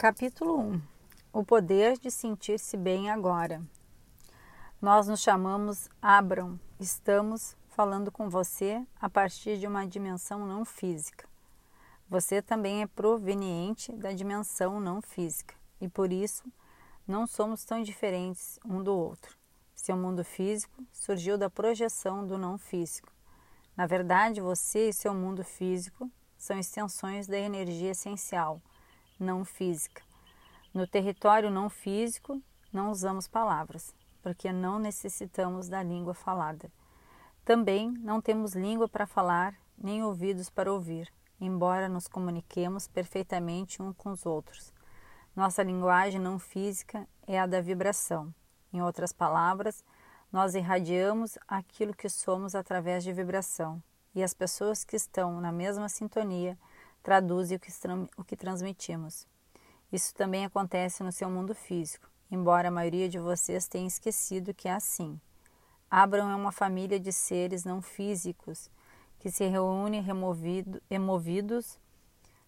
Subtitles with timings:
[0.00, 0.82] Capítulo 1
[1.30, 3.62] O poder de sentir-se bem agora.
[4.80, 11.28] Nós nos chamamos Abram, estamos falando com você a partir de uma dimensão não física.
[12.08, 16.50] Você também é proveniente da dimensão não física e por isso
[17.06, 19.36] não somos tão diferentes um do outro.
[19.74, 23.12] Seu mundo físico surgiu da projeção do não físico.
[23.76, 28.62] Na verdade, você e seu mundo físico são extensões da energia essencial
[29.20, 30.02] não física.
[30.72, 36.72] No território não físico, não usamos palavras, porque não necessitamos da língua falada.
[37.44, 43.94] Também não temos língua para falar, nem ouvidos para ouvir, embora nos comuniquemos perfeitamente uns
[43.96, 44.72] com os outros.
[45.34, 48.34] Nossa linguagem não física é a da vibração.
[48.72, 49.84] Em outras palavras,
[50.32, 53.82] nós irradiamos aquilo que somos através de vibração,
[54.14, 56.56] e as pessoas que estão na mesma sintonia
[57.02, 57.70] traduzem o que,
[58.16, 59.26] o que transmitimos.
[59.92, 64.68] Isso também acontece no seu mundo físico, embora a maioria de vocês tenha esquecido que
[64.68, 65.20] é assim.
[65.90, 68.70] Abraham é uma família de seres não físicos
[69.18, 71.78] que se reúne removido, removidos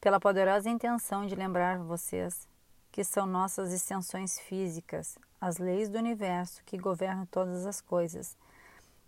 [0.00, 2.46] pela poderosa intenção de lembrar vocês
[2.92, 8.36] que são nossas extensões físicas, as leis do universo que governam todas as coisas.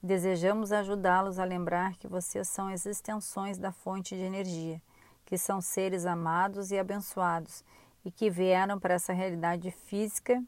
[0.00, 4.80] Desejamos ajudá-los a lembrar que vocês são as extensões da fonte de energia
[5.24, 7.64] que são seres amados e abençoados
[8.04, 10.42] e que vieram para essa realidade física,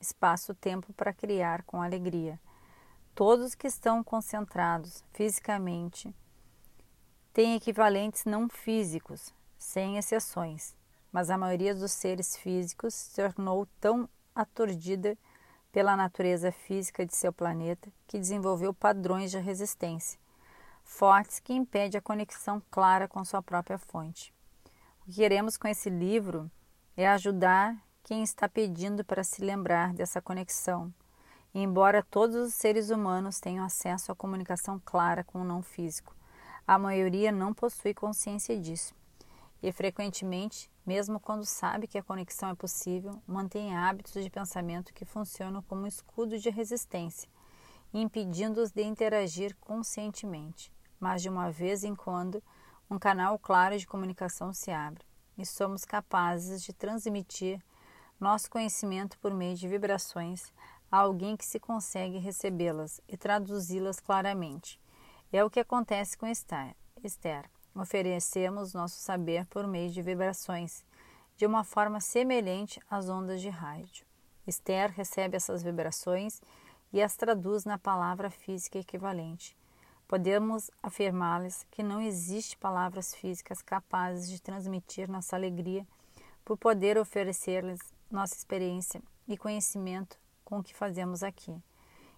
[0.00, 2.38] espaço-tempo para criar com alegria.
[3.14, 6.14] Todos que estão concentrados fisicamente
[7.32, 10.76] têm equivalentes não físicos, sem exceções,
[11.10, 15.16] mas a maioria dos seres físicos se tornou tão aturdida
[15.72, 20.18] pela natureza física de seu planeta que desenvolveu padrões de resistência
[20.88, 24.34] fortes que impede a conexão clara com sua própria fonte.
[25.02, 26.50] O que queremos com esse livro
[26.96, 30.92] é ajudar quem está pedindo para se lembrar dessa conexão.
[31.54, 36.16] Embora todos os seres humanos tenham acesso à comunicação clara com o não físico,
[36.66, 38.94] a maioria não possui consciência disso.
[39.62, 45.04] E frequentemente, mesmo quando sabe que a conexão é possível, mantém hábitos de pensamento que
[45.04, 47.28] funcionam como um escudo de resistência,
[47.92, 52.42] impedindo-os de interagir conscientemente mas de uma vez em quando
[52.90, 55.04] um canal claro de comunicação se abre
[55.36, 57.62] e somos capazes de transmitir
[58.18, 60.52] nosso conhecimento por meio de vibrações
[60.90, 64.80] a alguém que se consegue recebê-las e traduzi-las claramente.
[65.32, 67.44] É o que acontece com Esther.
[67.74, 70.84] Oferecemos nosso saber por meio de vibrações,
[71.36, 74.04] de uma forma semelhante às ondas de rádio.
[74.46, 76.40] Esther recebe essas vibrações
[76.92, 79.57] e as traduz na palavra física equivalente.
[80.08, 85.86] Podemos afirmar-lhes que não existe palavras físicas capazes de transmitir nossa alegria
[86.46, 87.78] por poder oferecer-lhes
[88.10, 91.54] nossa experiência e conhecimento com o que fazemos aqui.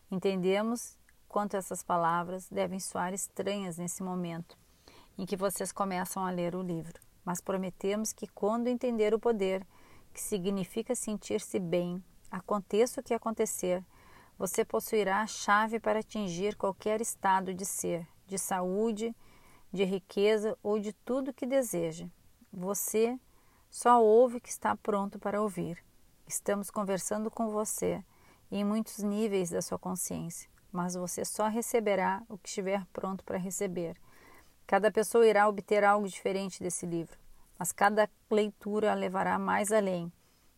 [0.08, 0.96] Entendemos
[1.28, 4.56] quanto essas palavras devem soar estranhas nesse momento
[5.18, 9.66] em que vocês começam a ler o livro, mas prometemos que quando entender o poder,
[10.14, 13.84] que significa sentir-se bem, aconteça o que acontecer,
[14.40, 19.14] você possuirá a chave para atingir qualquer estado de ser, de saúde,
[19.70, 22.08] de riqueza ou de tudo que deseja.
[22.50, 23.20] Você
[23.68, 25.84] só ouve o que está pronto para ouvir.
[26.26, 28.02] Estamos conversando com você
[28.50, 33.36] em muitos níveis da sua consciência, mas você só receberá o que estiver pronto para
[33.36, 33.94] receber.
[34.66, 37.18] Cada pessoa irá obter algo diferente desse livro,
[37.58, 40.10] mas cada leitura a levará mais além.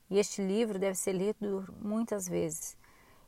[0.08, 2.80] E este livro deve ser lido muitas vezes.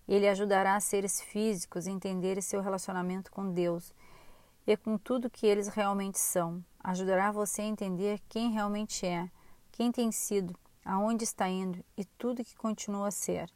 [0.07, 3.93] Ele ajudará seres físicos a entenderem seu relacionamento com Deus
[4.67, 6.63] e com tudo que eles realmente são.
[6.83, 9.31] Ajudará você a entender quem realmente é,
[9.73, 10.55] quem tem sido,
[10.85, 13.51] aonde está indo e tudo que continua a ser.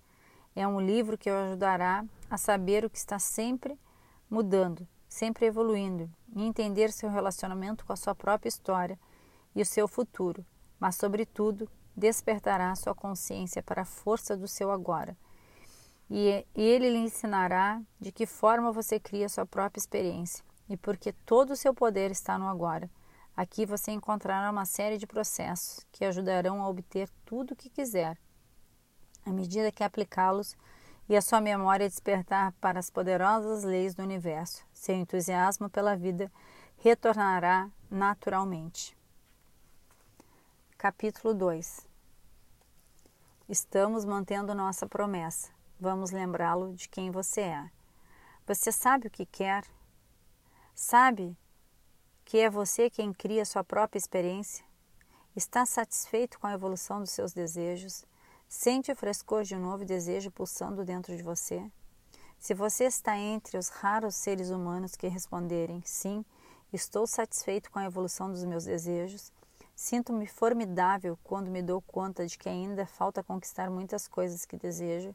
[0.56, 3.78] É um livro que o ajudará a saber o que está sempre
[4.30, 8.98] mudando, sempre evoluindo e entender seu relacionamento com a sua própria história
[9.54, 10.44] e o seu futuro,
[10.80, 15.16] mas, sobretudo, despertará sua consciência para a força do seu agora
[16.10, 21.50] e ele lhe ensinará de que forma você cria sua própria experiência e porque todo
[21.50, 22.90] o seu poder está no agora.
[23.36, 28.18] Aqui você encontrará uma série de processos que ajudarão a obter tudo o que quiser,
[29.24, 30.56] à medida que aplicá-los
[31.08, 34.64] e a sua memória despertar para as poderosas leis do universo.
[34.72, 36.30] Seu entusiasmo pela vida
[36.78, 38.96] retornará naturalmente.
[40.76, 41.86] Capítulo 2
[43.48, 47.70] Estamos mantendo nossa promessa vamos lembrá-lo de quem você é.
[48.46, 49.64] Você sabe o que quer?
[50.74, 51.36] Sabe
[52.24, 54.64] que é você quem cria sua própria experiência?
[55.34, 58.04] Está satisfeito com a evolução dos seus desejos?
[58.48, 61.70] Sente o frescor de um novo desejo pulsando dentro de você?
[62.38, 66.24] Se você está entre os raros seres humanos que responderem sim,
[66.72, 69.32] estou satisfeito com a evolução dos meus desejos,
[69.74, 75.14] sinto-me formidável quando me dou conta de que ainda falta conquistar muitas coisas que desejo,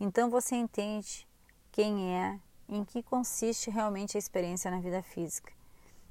[0.00, 1.26] então você entende
[1.72, 5.52] quem é, em que consiste realmente a experiência na vida física.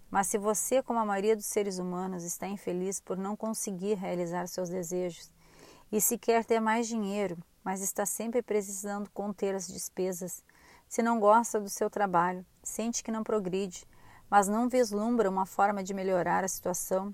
[0.10, 4.48] Mas se você, como a maioria dos seres humanos, está infeliz por não conseguir realizar
[4.48, 5.32] seus desejos
[5.92, 10.44] e se quer ter mais dinheiro, mas está sempre precisando conter as despesas,
[10.88, 13.86] se não gosta do seu trabalho, sente que não progride,
[14.30, 17.14] mas não vislumbra uma forma de melhorar a situação,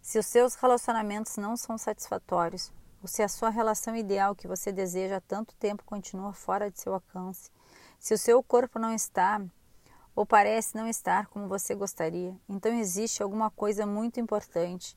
[0.00, 2.72] se os seus relacionamentos não são satisfatórios,
[3.04, 6.80] ou se a sua relação ideal que você deseja há tanto tempo continua fora de
[6.80, 7.50] seu alcance,
[8.00, 9.44] se o seu corpo não está
[10.16, 14.96] ou parece não estar como você gostaria, então existe alguma coisa muito importante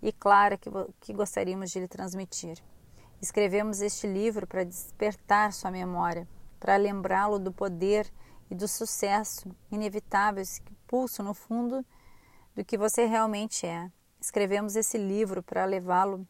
[0.00, 2.56] e clara que, que gostaríamos de lhe transmitir.
[3.20, 6.26] Escrevemos este livro para despertar sua memória,
[6.58, 8.10] para lembrá-lo do poder
[8.50, 11.84] e do sucesso inevitáveis que pulsam no fundo
[12.54, 13.92] do que você realmente é.
[14.18, 16.26] Escrevemos esse livro para levá-lo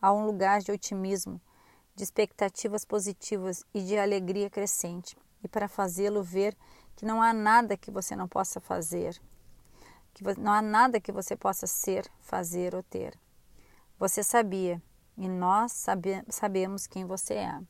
[0.00, 1.40] a um lugar de otimismo,
[1.94, 6.56] de expectativas positivas e de alegria crescente, e para fazê-lo ver
[6.96, 9.20] que não há nada que você não possa fazer,
[10.12, 13.18] que não há nada que você possa ser, fazer ou ter.
[13.98, 14.82] Você sabia
[15.16, 17.60] e nós sabe, sabemos quem você é.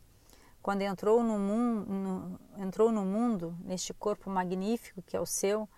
[0.63, 5.69] Quando entrou no, mundo, no, entrou no mundo, neste corpo magnífico que é o seu,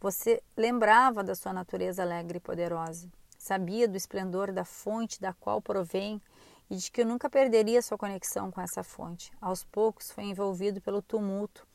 [0.00, 3.10] você lembrava da sua natureza alegre e poderosa.
[3.38, 6.20] Sabia do esplendor da fonte da qual provém
[6.68, 9.32] e de que nunca perderia sua conexão com essa fonte.
[9.40, 11.66] Aos poucos foi envolvido pelo tumulto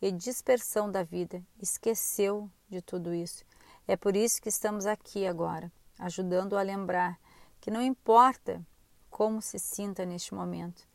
[0.00, 3.44] e dispersão da vida, esqueceu de tudo isso.
[3.86, 7.18] É por isso que estamos aqui agora, ajudando a lembrar
[7.58, 8.64] que não importa
[9.10, 10.86] como se sinta neste momento,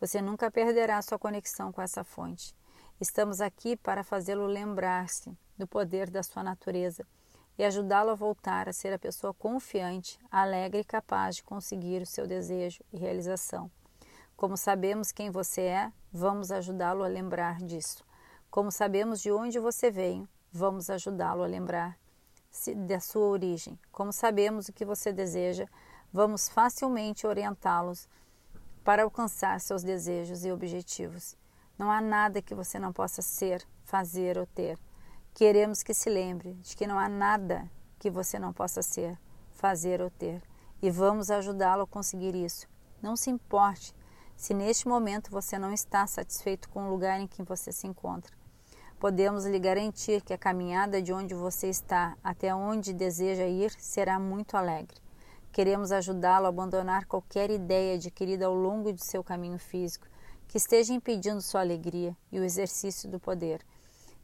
[0.00, 2.54] você nunca perderá sua conexão com essa fonte.
[3.00, 7.06] Estamos aqui para fazê-lo lembrar-se do poder da sua natureza
[7.58, 12.06] e ajudá-lo a voltar a ser a pessoa confiante, alegre e capaz de conseguir o
[12.06, 13.68] seu desejo e realização.
[14.36, 18.04] Como sabemos quem você é, vamos ajudá-lo a lembrar disso.
[18.48, 21.98] Como sabemos de onde você veio, vamos ajudá-lo a lembrar
[22.86, 23.78] da sua origem.
[23.90, 25.66] Como sabemos o que você deseja,
[26.12, 28.08] vamos facilmente orientá-los
[28.84, 31.36] para alcançar seus desejos e objetivos.
[31.76, 34.78] Não há nada que você não possa ser, fazer ou ter.
[35.38, 37.70] Queremos que se lembre de que não há nada
[38.00, 39.16] que você não possa ser,
[39.52, 40.42] fazer ou ter.
[40.82, 42.66] E vamos ajudá-lo a conseguir isso.
[43.00, 43.94] Não se importe
[44.36, 48.36] se neste momento você não está satisfeito com o lugar em que você se encontra.
[48.98, 54.18] Podemos lhe garantir que a caminhada de onde você está até onde deseja ir será
[54.18, 55.00] muito alegre.
[55.52, 60.08] Queremos ajudá-lo a abandonar qualquer ideia adquirida ao longo de seu caminho físico
[60.48, 63.64] que esteja impedindo sua alegria e o exercício do poder.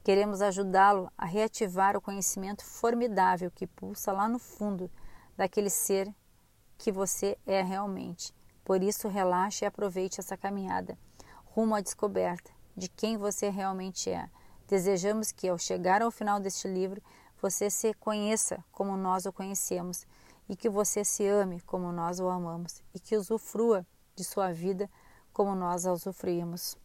[0.04, 4.88] Queremos ajudá-lo a reativar o conhecimento formidável que pulsa lá no fundo
[5.36, 6.14] daquele ser
[6.78, 8.32] que você é realmente.
[8.64, 10.96] Por isso, relaxe e aproveite essa caminhada
[11.46, 14.28] rumo à descoberta de quem você realmente é
[14.66, 17.02] Desejamos que, ao chegar ao final deste livro,
[17.40, 20.06] você se conheça como nós o conhecemos
[20.48, 23.86] e que você se ame como nós o amamos e que usufrua
[24.17, 24.90] de sua vida
[25.32, 26.79] como nós a usufruímos.